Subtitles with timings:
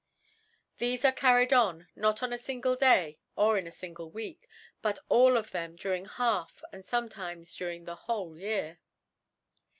[0.79, 4.41] And thefe are carried on, not on a fingle Day, or irt a fingle Week•,
[4.81, 8.79] but uU of them during half, and fome during the \vhole Year.